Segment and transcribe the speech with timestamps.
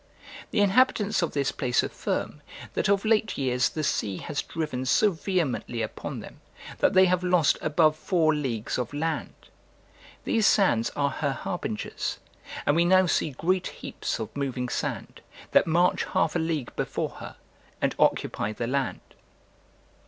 [0.49, 2.41] The inhabitants of this place affirm,
[2.73, 6.41] that of late years the sea has driven so vehemently upon them,
[6.79, 9.35] that they have lost above four leagues of land.
[10.23, 12.17] These sands are her harbingers:
[12.65, 17.09] and we now see great heaps of moving sand, that march half a league before
[17.21, 17.35] her,
[17.79, 19.01] and occupy the land.